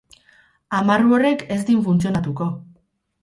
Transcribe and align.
Amarru 0.77 1.13
horrek 1.17 1.45
ez 1.55 1.59
din 1.67 1.83
funtzionatuko. 1.89 2.47